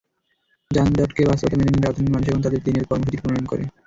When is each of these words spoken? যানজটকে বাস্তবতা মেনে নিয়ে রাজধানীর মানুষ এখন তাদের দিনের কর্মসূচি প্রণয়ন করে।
যানজটকে 0.71 1.21
বাস্তবতা 1.25 1.55
মেনে 1.57 1.71
নিয়ে 1.71 1.85
রাজধানীর 1.85 2.13
মানুষ 2.13 2.27
এখন 2.27 2.41
তাদের 2.43 2.61
দিনের 2.63 2.87
কর্মসূচি 2.89 3.17
প্রণয়ন 3.17 3.45
করে। 3.47 3.63